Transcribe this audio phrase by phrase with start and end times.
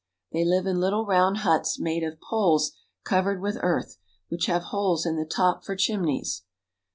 [0.31, 2.71] They live in little round huts made of poles
[3.03, 6.41] covered with earth, which have holes in the top for chimneys.